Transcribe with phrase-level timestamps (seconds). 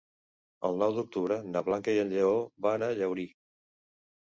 [0.69, 2.33] El nou d'octubre na Blanca i en Lleó
[2.69, 3.29] van a Llaurí.